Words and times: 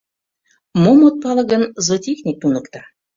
Мом 0.81 0.99
от 1.07 1.15
пале 1.21 1.43
гын, 1.51 1.63
зоотехник 1.85 2.37
туныкта. 2.41 2.81